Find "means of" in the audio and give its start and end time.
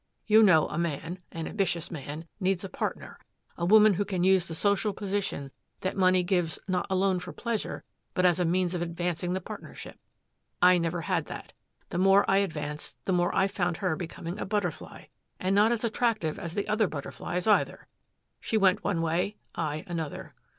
8.43-8.81